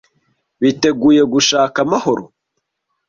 [0.61, 2.23] Biteguye gushaka amahoro?